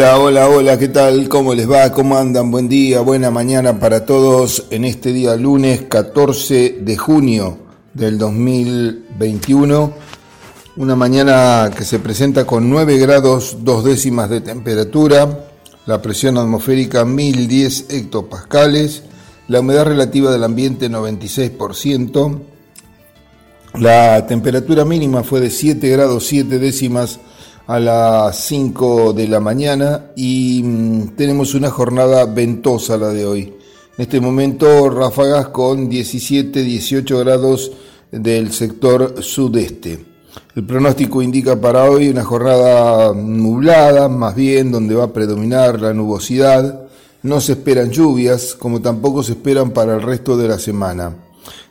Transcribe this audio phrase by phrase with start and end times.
[0.00, 1.28] Hola, hola, hola, ¿qué tal?
[1.28, 1.92] ¿Cómo les va?
[1.92, 2.50] ¿Cómo andan?
[2.50, 7.58] Buen día, buena mañana para todos en este día lunes 14 de junio
[7.92, 9.92] del 2021.
[10.78, 15.44] Una mañana que se presenta con 9 grados dos décimas de temperatura,
[15.84, 19.02] la presión atmosférica 1010 hectopascales,
[19.48, 22.40] la humedad relativa del ambiente 96%,
[23.74, 27.20] la temperatura mínima fue de 7 grados 7 décimas
[27.70, 33.42] a las 5 de la mañana y mm, tenemos una jornada ventosa la de hoy.
[33.96, 37.70] En este momento ráfagas con 17, 18 grados
[38.10, 40.04] del sector sudeste.
[40.56, 45.94] El pronóstico indica para hoy una jornada nublada, más bien donde va a predominar la
[45.94, 46.88] nubosidad.
[47.22, 51.14] No se esperan lluvias, como tampoco se esperan para el resto de la semana.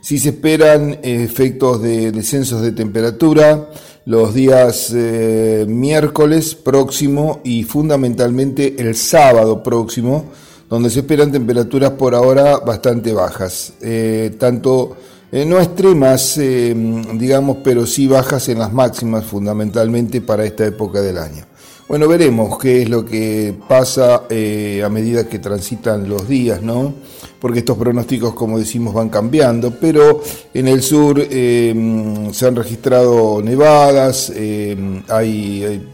[0.01, 3.69] Sí se esperan efectos de descensos de temperatura,
[4.05, 10.25] los días eh, miércoles próximo y fundamentalmente el sábado próximo,
[10.69, 14.97] donde se esperan temperaturas por ahora bastante bajas, eh, tanto
[15.31, 21.19] eh, no extremas, digamos, pero sí bajas en las máximas fundamentalmente para esta época del
[21.19, 21.48] año.
[21.89, 26.93] Bueno, veremos qué es lo que pasa a medida que transitan los días, ¿no?
[27.39, 30.21] porque estos pronósticos, como decimos, van cambiando, pero
[30.53, 34.77] en el sur eh, se han registrado nevadas, eh,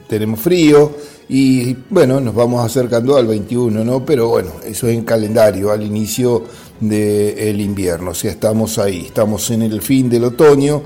[0.07, 0.91] tenemos frío
[1.29, 4.05] y bueno, nos vamos acercando al 21, ¿no?
[4.05, 6.43] Pero bueno, eso es en calendario, al inicio
[6.79, 10.83] del invierno, o sea, estamos ahí, estamos en el fin del otoño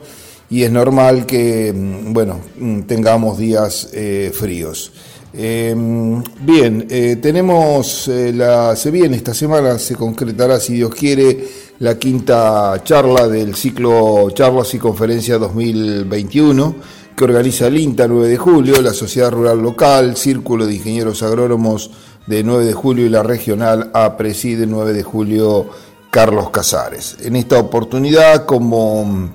[0.50, 4.92] y es normal que, mm, bueno, mm, tengamos días eh, fríos.
[5.32, 11.48] Em, bien, eh, tenemos eh, la, se viene esta semana, se concretará, si Dios quiere,
[11.80, 16.76] la quinta charla del ciclo Charlas y Conferencias 2021
[17.20, 21.92] que organiza el INTA 9 de julio, la Sociedad Rural Local, Círculo de Ingenieros Agrónomos
[22.28, 25.68] de 9 de julio y la regional A preside 9 de julio
[26.12, 27.18] Carlos Casares.
[27.22, 29.32] En esta oportunidad, como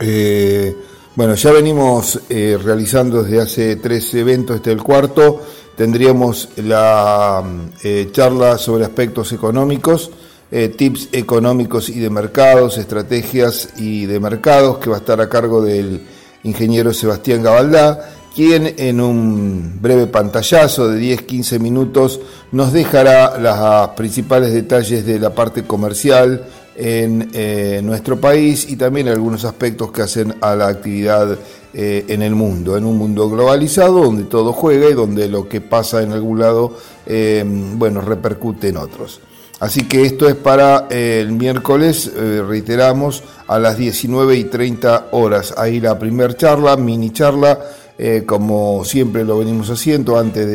[0.00, 0.74] eh,
[1.16, 5.42] bueno, ya venimos eh, realizando desde hace tres eventos, este es el cuarto.
[5.76, 7.42] Tendríamos la
[7.82, 10.10] eh, charla sobre aspectos económicos,
[10.50, 15.28] eh, tips económicos y de mercados, estrategias y de mercados, que va a estar a
[15.28, 16.06] cargo del
[16.44, 22.20] ingeniero Sebastián Gabaldá, quien en un breve pantallazo de 10-15 minutos
[22.52, 26.46] nos dejará los principales detalles de la parte comercial,
[26.80, 31.38] en eh, nuestro país y también algunos aspectos que hacen a la actividad
[31.74, 35.60] eh, en el mundo, en un mundo globalizado donde todo juega y donde lo que
[35.60, 36.74] pasa en algún lado,
[37.04, 39.20] eh, bueno, repercute en otros.
[39.60, 45.52] Así que esto es para el miércoles, reiteramos, a las 19 y 30 horas.
[45.58, 47.60] Ahí la primera charla, mini charla,
[48.24, 50.46] como siempre lo venimos haciendo antes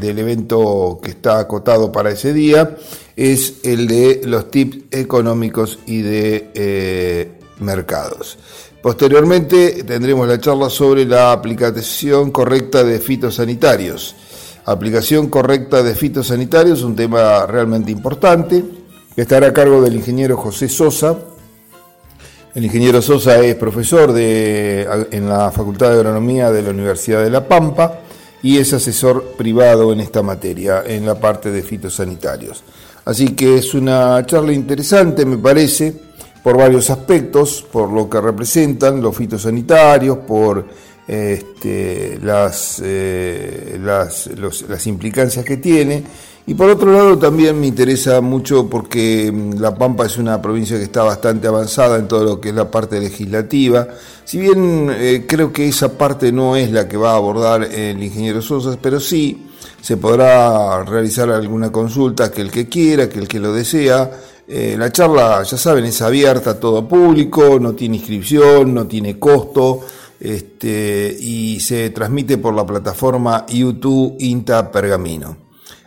[0.00, 2.76] del evento que está acotado para ese día
[3.18, 8.38] es el de los tips económicos y de eh, mercados.
[8.80, 14.14] Posteriormente tendremos la charla sobre la aplicación correcta de fitosanitarios.
[14.66, 18.62] Aplicación correcta de fitosanitarios, un tema realmente importante,
[19.16, 21.18] que estará a cargo del ingeniero José Sosa.
[22.54, 27.48] El ingeniero Sosa es profesor en la Facultad de Agronomía de la Universidad de La
[27.48, 27.98] Pampa
[28.44, 32.62] y es asesor privado en esta materia, en la parte de fitosanitarios.
[33.08, 35.94] Así que es una charla interesante, me parece,
[36.42, 40.66] por varios aspectos, por lo que representan los fitosanitarios, por
[41.06, 46.04] este, las, eh, las, implicancias que tiene.
[46.46, 50.76] Y por otro lado también me interesa mucho porque mm, La Pampa es una provincia
[50.76, 53.88] que está bastante avanzada en todo lo que es la parte legislativa.
[54.26, 58.02] Si bien eh, creo que esa parte no es la que va a abordar el
[58.02, 59.47] ingeniero Sosa, pero sí
[59.88, 64.10] se podrá realizar alguna consulta que el que quiera, que el que lo desea.
[64.46, 69.18] Eh, la charla, ya saben, es abierta a todo público, no tiene inscripción, no tiene
[69.18, 69.80] costo
[70.20, 75.38] este, y se transmite por la plataforma YouTube Inta Pergamino.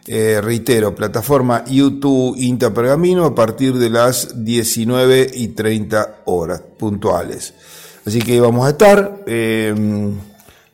[0.07, 7.53] Eh, reitero, plataforma YouTube Inta Pergamino a partir de las 19 y 30 horas puntuales.
[8.03, 9.21] Así que vamos a estar.
[9.27, 10.11] Eh,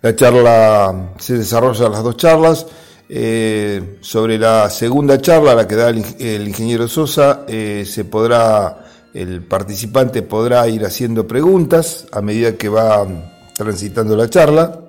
[0.02, 2.66] la charla se desarrolla las dos charlas.
[3.10, 9.44] Eh, sobre la segunda charla, la que da el, ingeniero Sosa, eh, se podrá, el
[9.44, 13.08] participante podrá ir haciendo preguntas a medida que va
[13.56, 14.82] transitando la charla,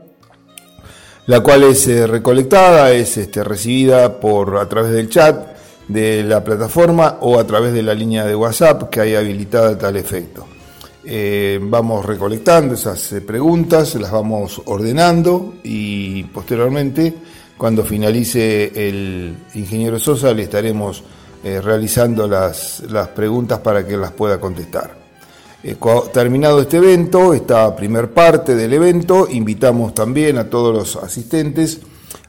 [1.26, 5.56] la cual es eh, recolectada, es este, recibida por a través del chat
[5.86, 9.78] de la plataforma o a través de la línea de WhatsApp que hay habilitada a
[9.78, 10.44] tal efecto.
[11.62, 17.14] vamos recolectando esas preguntas, las vamos ordenando y posteriormente
[17.58, 21.02] cuando finalice el ingeniero Sosa le estaremos
[21.44, 24.96] eh, realizando las, las, preguntas para que las pueda contestar.
[25.62, 25.76] Eh,
[26.12, 31.80] terminado este evento, esta primer parte del evento, invitamos también a todos los asistentes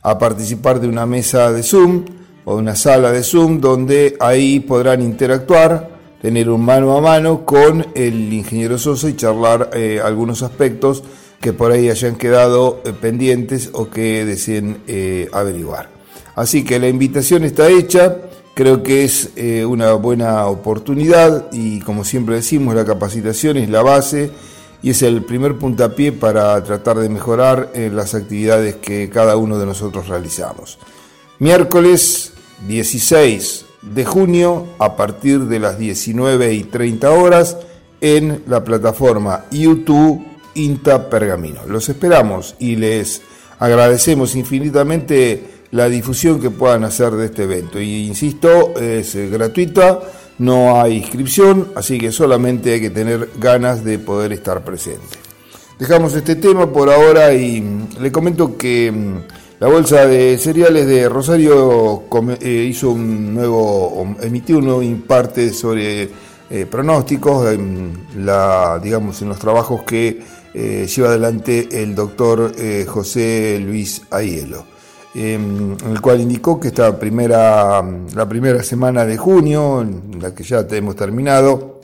[0.01, 2.05] a participar de una mesa de Zoom
[2.45, 5.89] o una sala de Zoom donde ahí podrán interactuar,
[6.21, 11.03] tener un mano a mano con el ingeniero Sosa y charlar eh, algunos aspectos
[11.39, 15.89] que por ahí hayan quedado eh, pendientes o que deseen eh, averiguar.
[16.35, 18.17] Así que la invitación está hecha,
[18.53, 19.31] creo que es
[19.67, 24.31] una buena oportunidad y como siempre decimos, la capacitación es la base
[24.81, 29.65] y es el primer puntapié para tratar de mejorar las actividades que cada uno de
[29.65, 30.77] nosotros realizamos.
[31.39, 32.33] Miércoles
[32.67, 37.57] 16 de junio a partir de las 19 y 30 horas
[38.01, 40.25] en la plataforma YouTube
[40.55, 41.65] INTA Pergamino.
[41.67, 43.21] Los esperamos y les
[43.59, 47.79] agradecemos infinitamente la difusión que puedan hacer de este evento.
[47.79, 49.99] Y insisto, es gratuita,
[50.39, 55.17] no hay inscripción, así que solamente hay que tener ganas de poder estar presente.
[55.77, 57.63] Dejamos este tema por ahora y
[57.99, 58.91] le comento que
[59.59, 62.03] la bolsa de cereales de Rosario
[62.41, 66.09] eh, hizo un nuevo, emitió un nuevo imparte sobre
[66.49, 67.57] eh, pronósticos
[68.81, 70.21] digamos, en los trabajos que
[70.53, 72.51] eh, lleva adelante el doctor
[72.87, 74.65] José Luis Aielo,
[75.13, 80.33] em, en el cual indicó que esta primera, la primera semana de junio, en la
[80.33, 81.81] que ya hemos terminado,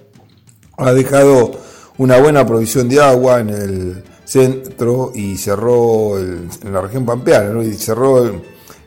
[0.78, 1.52] ha dejado
[1.98, 7.74] una buena provisión de agua en el centro y cerró en la región pampeana, y
[7.74, 8.26] cerró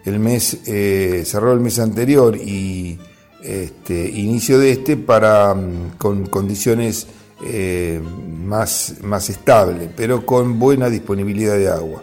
[0.04, 2.98] el, mes, eh, cerró el mes anterior y
[3.42, 7.06] este, inicio de este para mm, con condiciones
[7.44, 8.00] eh,
[8.44, 12.02] más, más estables, pero con buena disponibilidad de agua.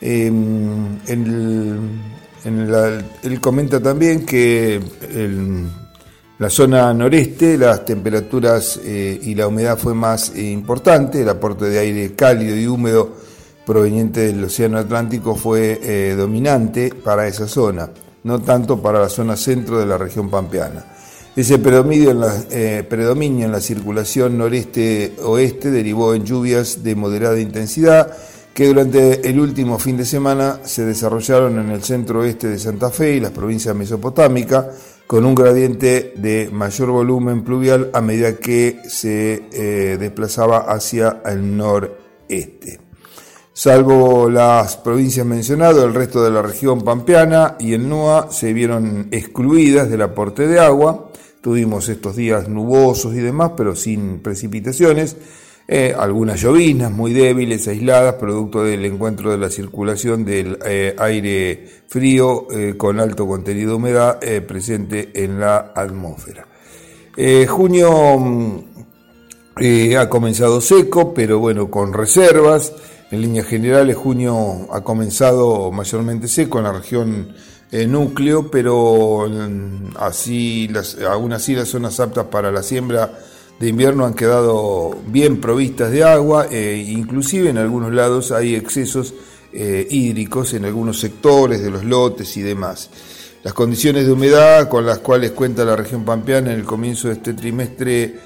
[0.00, 1.80] Em, él
[3.40, 5.66] comenta también que el
[6.36, 11.78] la zona noreste, las temperaturas eh, y la humedad fue más importante, el aporte de
[11.78, 13.12] aire cálido y húmedo
[13.64, 17.88] proveniente del Océano Atlántico fue eh, dominante para esa zona,
[18.24, 20.84] no tanto para la zona centro de la región pampeana.
[21.36, 28.16] Ese predominio en la, predominio en la circulación noreste-oeste derivó en lluvias de moderada intensidad
[28.54, 33.16] que durante el último fin de semana se desarrollaron en el centro-oeste de Santa Fe
[33.16, 34.66] y las provincias mesopotámicas,
[35.08, 41.56] con un gradiente de mayor volumen pluvial a medida que se eh, desplazaba hacia el
[41.56, 42.78] noreste.
[43.52, 49.08] Salvo las provincias mencionadas, el resto de la región pampeana y el NUA se vieron
[49.10, 51.10] excluidas del aporte de agua.
[51.44, 55.14] Tuvimos estos días nubosos y demás, pero sin precipitaciones.
[55.68, 61.68] Eh, algunas llovinas muy débiles, aisladas, producto del encuentro de la circulación del eh, aire
[61.86, 66.46] frío eh, con alto contenido de humedad presente en la atmósfera.
[67.46, 68.58] junio mm,
[69.98, 72.72] ha comenzado seco, pero bueno, con reservas.
[73.10, 77.34] En líneas generales, junio ha comenzado mayormente seco en la región
[77.86, 83.18] núcleo, pero mm, así las, aún así las zonas aptas para la siembra
[83.58, 89.14] de invierno han quedado bien provistas de agua, e inclusive en algunos lados hay excesos
[89.52, 92.90] eh, hídricos en algunos sectores de los lotes y demás.
[93.42, 97.14] Las condiciones de humedad con las cuales cuenta la región pampeana en el comienzo de
[97.14, 98.18] este trimestre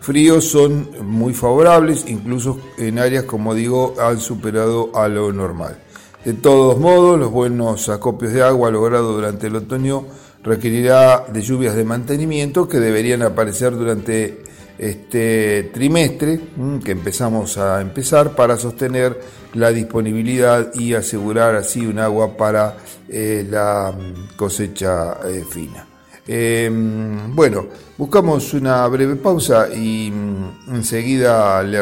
[0.00, 5.83] frío son muy favorables, incluso en áreas, como digo, han superado a lo normal.
[6.24, 10.06] De todos modos, los buenos acopios de agua logrados durante el otoño
[10.42, 14.42] requerirá de lluvias de mantenimiento que deberían aparecer durante
[14.78, 19.20] este trimestre mm, que empezamos a empezar para sostener
[19.52, 22.78] la disponibilidad y asegurar así un agua para
[23.08, 25.86] eh, la mm, cosecha eh, fina.
[26.26, 27.66] Em, bueno,
[27.98, 31.78] buscamos una breve pausa y mm, enseguida le,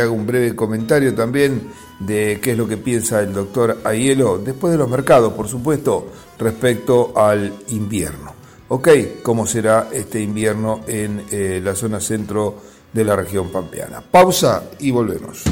[0.00, 1.60] hago un breve comentario también
[2.00, 6.08] de qué es lo que piensa el doctor Aielo, después de los mercados, por supuesto,
[6.38, 8.40] respecto al invierno
[8.70, 8.88] ok,
[9.22, 12.56] cómo será este invierno en eh, la zona centro
[12.92, 14.00] de la región pampeana.
[14.00, 15.42] Pausa y volvemos.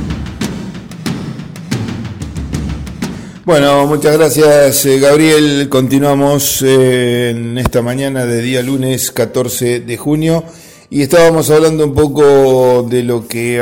[3.45, 5.69] Bueno, muchas gracias eh, Gabriel.
[5.69, 10.45] Continuamos eh, en esta mañana de día lunes 14 de junio
[10.91, 13.59] y estábamos hablando un poco de lo que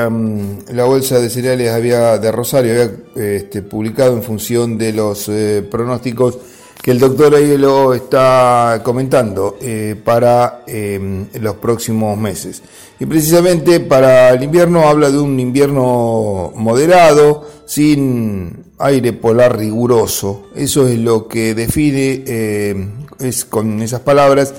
[0.72, 5.30] la bolsa de cereales había de Rosario había este, publicado en función de los
[5.70, 6.38] pronósticos
[6.86, 12.62] que el doctor ahí lo está comentando eh, para eh, los próximos meses.
[13.00, 20.46] Y precisamente para el invierno habla de un invierno moderado, sin aire polar riguroso.
[20.54, 24.54] Eso es lo que define, eh, es con esas palabras,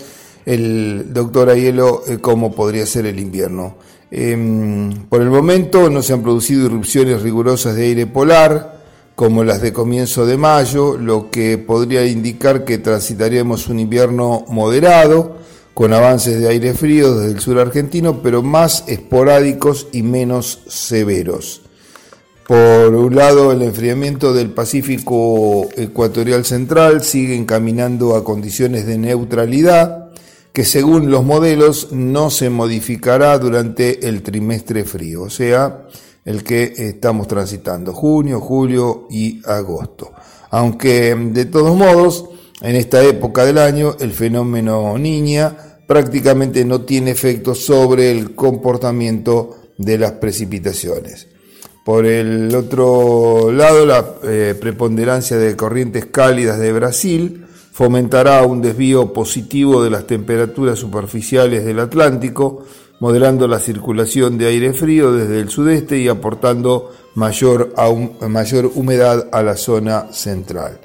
[0.48, 3.75] el doctor Aielo cómo podría ser el invierno.
[4.10, 8.77] Em, por el momento no se han producido irrupciones rigurosas de aire polar,
[9.13, 15.36] como las de comienzo de mayo, lo que podría indicar que transitaríamos un invierno moderado,
[15.74, 21.62] con avances de aire frío desde el sur argentino, pero más esporádicos y menos severos.
[22.48, 30.08] Por un lado, el enfriamiento del Pacífico ecuatorial central sigue encaminando a condiciones de neutralidad,
[30.58, 35.86] que según los modelos no se modificará durante el trimestre frío, o sea,
[36.26, 40.14] el que estamos transitando, junio, julio y agosto.
[40.50, 42.26] Aunque de todos modos,
[42.62, 49.58] en esta época del año, el fenómeno niña prácticamente no tiene efecto sobre el comportamiento
[49.78, 51.28] de las precipitaciones.
[51.86, 57.47] Por el otro lado, la eh, preponderancia de corrientes cálidas de Brasil
[57.77, 62.63] fomentará un desvío positivo de las temperaturas superficiales del Atlántico,
[63.00, 67.75] moderando la circulación de aire frío desde el sudeste y aportando mayor,
[68.27, 70.79] mayor humedad a la zona central.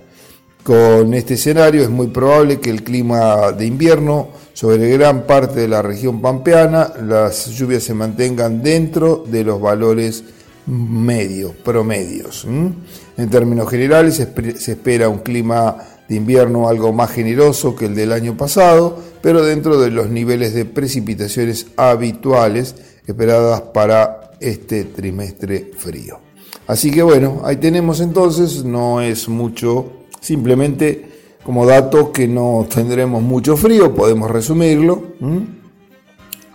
[0.62, 5.68] Con este escenario es muy probable que el clima de invierno sobre gran parte de
[5.68, 10.24] la región pampeana, las lluvias se mantengan dentro de los valores
[10.66, 12.44] medios, promedios.
[12.44, 15.78] En términos generales se espera un clima
[16.08, 20.54] de invierno algo más generoso que el del año pasado, pero dentro de los niveles
[20.54, 22.74] de precipitaciones habituales
[23.06, 26.18] esperadas para este trimestre frío.
[26.66, 31.10] Así que bueno, ahí tenemos entonces, no es mucho, simplemente
[31.42, 35.02] como dato que no tendremos mucho frío, podemos resumirlo.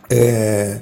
[0.10, 0.82] Eh,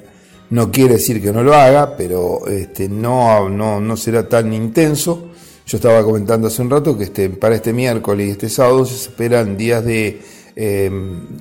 [0.50, 5.25] no quiere decir que no lo haga, pero este, no, no, no será tan intenso.
[5.66, 8.94] Yo estaba comentando hace un rato que este, para este miércoles y este sábado se
[8.94, 10.22] esperan días de,
[10.54, 10.90] eh,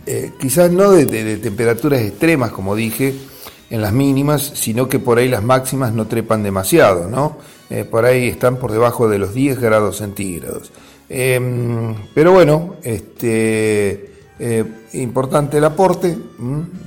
[0.08, 3.14] eh, quizás no de, temperaturas extremas, como dije,
[3.70, 7.38] en las mínimas, sino que por ahí las máximas no trepan demasiado, ¿no?
[7.70, 10.72] Eh, por ahí están por debajo de los 10 grados centígrados.
[11.08, 14.10] pero bueno, este,
[14.94, 16.18] importante el aporte,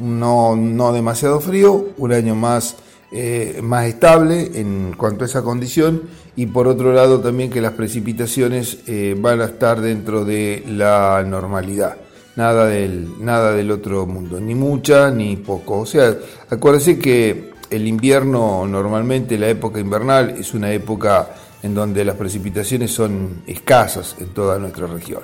[0.01, 2.75] no, no demasiado frío, un año más
[3.11, 6.03] eh, más estable en cuanto a esa condición
[6.37, 11.25] y por otro lado también que las precipitaciones eh, van a estar dentro de la
[11.27, 11.97] normalidad.
[12.37, 15.79] Nada del, nada del otro mundo, ni mucha ni poco.
[15.79, 16.15] O sea,
[16.51, 21.31] acuérdense que el invierno, normalmente la época invernal, es una época
[21.63, 25.23] en donde las precipitaciones son escasas en toda nuestra región.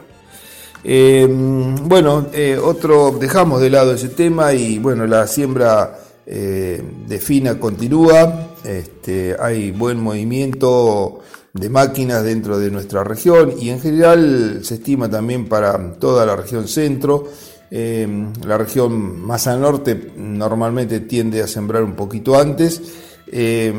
[0.82, 2.28] Eh, bueno,
[2.62, 9.36] otro, dejamos de lado ese tema y bueno, la siembra eh, de FINA continúa, este,
[9.38, 11.20] hay buen movimiento
[11.52, 16.34] de máquinas dentro de nuestra región y en general se estima también para toda la
[16.34, 17.28] región centro.
[17.70, 18.06] Eh,
[18.46, 22.80] la región más al norte normalmente tiende a sembrar un poquito antes.
[23.26, 23.72] Eh,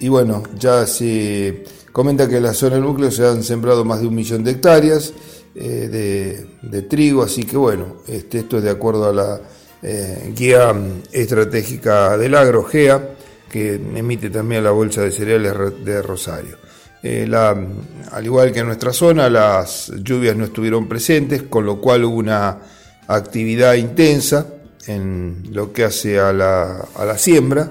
[0.00, 4.06] y bueno, ya se comenta que en la zona núcleo se han sembrado más de
[4.06, 5.12] un millón de hectáreas
[5.54, 9.40] de, trigo, así que bueno, este, esto es de acuerdo a la
[9.82, 10.74] eh, guía
[11.12, 13.16] estratégica del agro, GEA,
[13.50, 15.52] que emite también la Bolsa de Cereales
[15.84, 16.56] de Rosario.
[17.02, 22.04] Eh, al igual que en nuestra zona, las lluvias no estuvieron presentes, con lo cual
[22.04, 22.58] hubo una
[23.06, 24.46] actividad intensa
[24.86, 27.70] en lo que hace a la, a la siembra.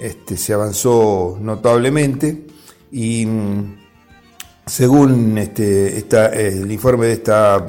[0.00, 2.46] Este, se avanzó notablemente
[2.90, 3.80] y mm,
[4.66, 7.66] según este, el informe de esta,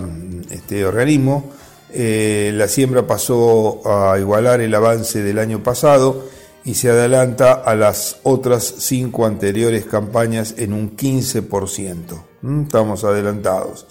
[0.49, 1.51] este organismo,
[1.93, 6.25] eh, la siembra pasó a igualar el avance del año pasado
[6.63, 12.23] y se adelanta a las otras cinco anteriores campañas en un 15%.
[12.41, 12.63] ¿Mm?
[12.63, 13.87] Estamos adelantados.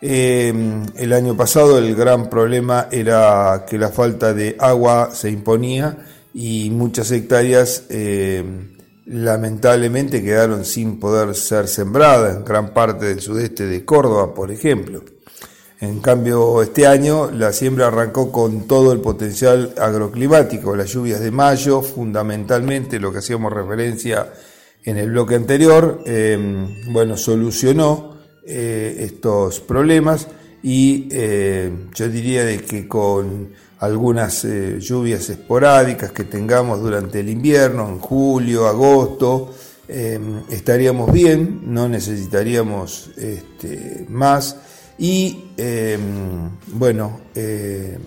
[0.00, 0.52] Eh,
[0.96, 5.98] el año pasado el gran problema era que la falta de agua se imponía
[6.34, 8.42] y muchas hectáreas eh,
[9.06, 15.02] lamentablemente quedaron sin poder ser sembradas en gran parte del sudeste de Córdoba, por ejemplo.
[15.82, 21.32] En cambio, este año la siembra arrancó con todo el potencial agroclimático, las lluvias de
[21.32, 24.32] mayo, fundamentalmente lo que hacíamos referencia
[24.84, 30.28] en el bloque anterior, em, bueno, solucionó eh, estos problemas
[30.62, 33.48] y eh, yo diría de que con
[33.80, 39.52] algunas eh, lluvias esporádicas que tengamos durante el invierno, en julio, agosto,
[39.88, 44.58] em, estaríamos bien, no necesitaríamos este, más
[45.02, 47.98] y em, bueno, eh,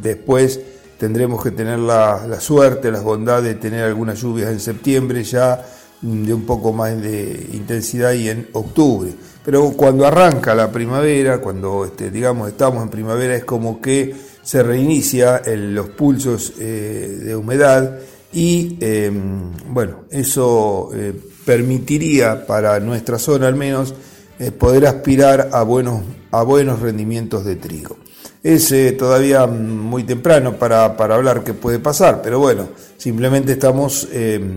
[0.00, 0.58] después
[0.98, 5.62] tendremos que tener la, suerte, la bondad de tener algunas lluvias en septiembre ya
[6.00, 9.10] de un poco más de intensidad y en octubre.
[9.44, 14.62] Pero cuando arranca la primavera, cuando este, digamos estamos en primavera, es como que se
[14.62, 17.98] reinicia los pulsos eh, de humedad
[18.32, 18.78] y
[19.68, 21.12] bueno, eso eh,
[21.44, 23.92] permitiría para nuestra zona al menos
[24.38, 27.96] eh, poder aspirar a buenos, a buenos rendimientos de trigo.
[28.42, 34.08] Es eh, todavía muy temprano para, hablar qué puede pasar, pero bueno, simplemente estamos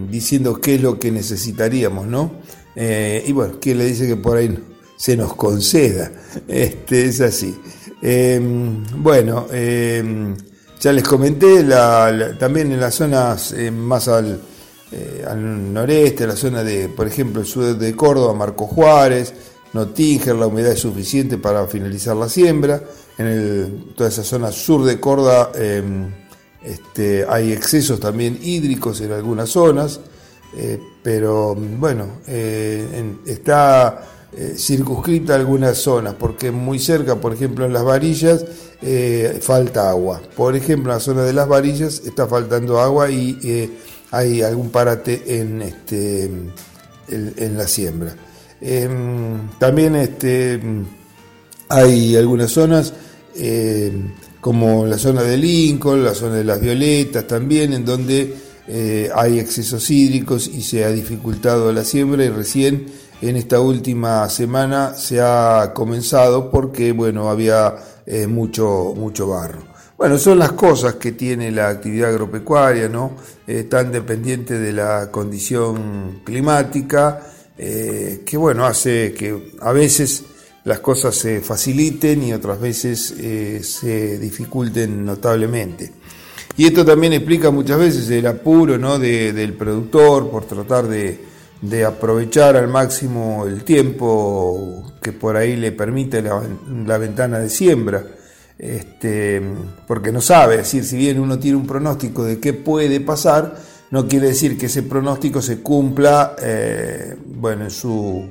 [0.09, 2.31] diciendo qué es lo que necesitaríamos, ¿no?
[2.73, 4.57] y bueno, ¿quién le dice que por ahí
[4.97, 6.11] se nos conceda?
[6.47, 7.55] Este, es así.
[8.01, 10.35] Em, bueno, em,
[10.81, 11.63] ya les comenté,
[12.39, 14.41] también en las zonas eh, más al,
[14.91, 19.31] eh, al, noreste, la zona de, por ejemplo, el sur de Córdoba, Marco Juárez,
[19.73, 22.81] Notinger, la humedad es suficiente para finalizar la siembra.
[23.17, 26.09] En toda esa zona sur de Córdoba em,
[26.63, 29.99] este, hay excesos también hídricos en algunas zonas,
[30.57, 37.83] eh, pero bueno, está eh, circunscrita algunas zonas, porque muy cerca, por ejemplo, en las
[37.83, 38.45] varillas,
[38.81, 40.21] eh, falta agua.
[40.37, 43.69] Por ejemplo, en la zona de las varillas está faltando agua y eh,
[44.09, 46.31] hay algún parate en, este,
[47.09, 48.15] en, la siembra.
[48.61, 50.59] Em, también este,
[51.67, 52.93] hay algunas zonas,
[54.39, 58.35] como la zona de Lincoln, la zona de las Violetas también, en donde
[59.15, 62.85] hay excesos hídricos y se ha dificultado la siembra y recién
[63.21, 67.75] en esta última semana se ha comenzado porque, bueno, había
[68.05, 69.61] eh, mucho, mucho barro.
[69.95, 73.11] Bueno, son las cosas que tiene la actividad agropecuaria, ¿no?
[73.45, 77.21] Eh, tan dependiente de la condición climática,
[77.63, 80.23] eh, que, bueno, hace que a veces
[80.63, 83.15] las cosas se faciliten y otras veces
[83.61, 85.91] se dificulten notablemente.
[86.57, 88.99] Y esto también explica muchas veces el apuro ¿no?
[88.99, 91.19] del productor por tratar de,
[91.61, 98.03] de aprovechar al máximo el tiempo que por ahí le permite la, ventana de siembra,
[98.57, 99.41] este,
[99.87, 103.55] porque no sabe, es decir, si bien uno tiene un pronóstico de qué puede pasar,
[103.91, 108.25] no quiere decir que ese pronóstico se cumpla eh, bueno, en su,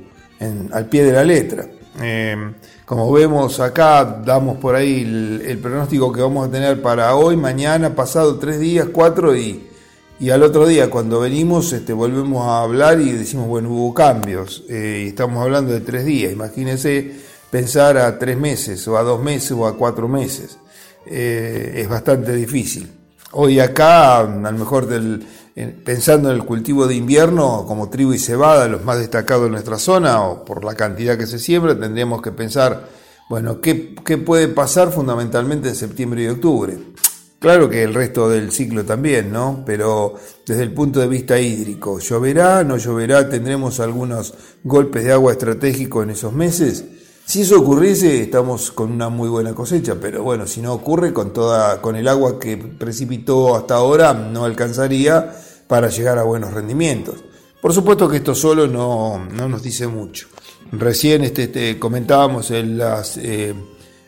[0.71, 1.67] al pie de la letra.
[2.01, 2.35] Eh,
[2.83, 5.01] como vemos acá, damos por ahí
[5.45, 9.67] el, pronóstico que vamos a tener para hoy, mañana, pasado tres días, cuatro y
[10.19, 14.63] y al otro día, cuando venimos, este, volvemos a hablar y decimos, bueno, hubo cambios.
[14.69, 16.31] Eh, estamos hablando de tres días.
[16.31, 17.11] Imagínense
[17.49, 20.59] pensar a tres meses, o a dos meses, o a cuatro meses.
[21.07, 22.87] Es bastante difícil.
[23.31, 25.25] Hoy acá, a lo mejor del,
[25.83, 29.77] pensando en el cultivo de invierno, como trigo y cebada, los más destacados en nuestra
[29.77, 32.87] zona, o por la cantidad que se siembra, tendríamos que pensar,
[33.29, 36.77] bueno, ¿qué, puede pasar fundamentalmente en septiembre y octubre?
[37.39, 39.63] Claro que el resto del ciclo también, ¿no?
[39.65, 40.13] Pero
[40.45, 42.63] desde el punto de vista hídrico, ¿lloverá?
[42.63, 43.27] ¿No lloverá?
[43.27, 46.85] ¿Tendremos algunos golpes de agua estratégicos en esos meses?
[47.25, 51.31] Si eso ocurriese, estamos con una muy buena cosecha, pero bueno, si no ocurre, con,
[51.31, 55.33] toda, con el agua que precipitó hasta ahora, no alcanzaría
[55.67, 57.23] para llegar a buenos rendimientos.
[57.61, 60.27] Por supuesto que esto solo no, nos dice mucho.
[60.73, 63.17] Recién este, este comentábamos en las...
[63.17, 63.55] Eh,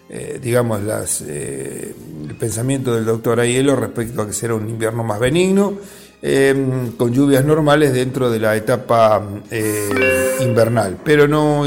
[0.10, 1.95] eh, digamos, las, eh,
[2.28, 5.76] el pensamiento del doctor Aiello respecto a que será un invierno más benigno,
[6.21, 9.26] em, con lluvias normales dentro de la etapa
[10.41, 11.65] invernal, pero no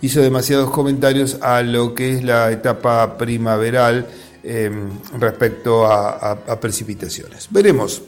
[0.00, 4.06] hizo demasiados comentarios a lo que es la etapa primaveral
[4.42, 7.48] em, respecto a, precipitaciones.
[7.50, 8.02] Veremos,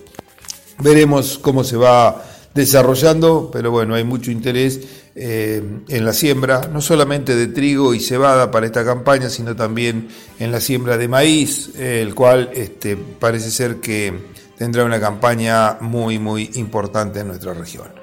[0.79, 2.25] veremos cómo se va
[2.55, 4.81] desarrollando, pero bueno, hay mucho interés
[5.15, 10.09] eh, en la siembra, no solamente de trigo y cebada para esta campaña, sino también
[10.39, 14.13] en la siembra de maíz, el cual este, parece ser que
[14.57, 18.00] tendrá una campaña muy, muy importante en nuestra región.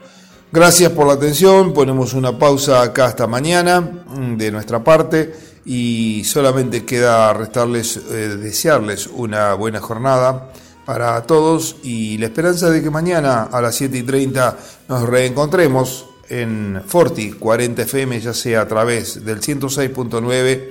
[0.57, 5.31] Gracias por la atención, ponemos una pausa acá hasta mañana mm, de nuestra parte
[5.65, 10.51] y solamente queda restarles, eh, desearles una buena jornada
[10.83, 14.57] para todos y la esperanza de que mañana a las 7 y 30
[14.89, 20.69] nos reencontremos en Forti 40 FM, ya sea a través del 106.9,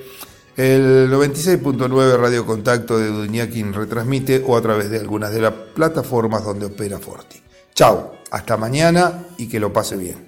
[0.57, 6.43] el 96.9 Radio Contacto de Duñaquín retransmite o a través de algunas de las plataformas
[6.43, 7.41] donde opera Forti.
[7.73, 10.26] Chao, hasta mañana y que lo pase bien.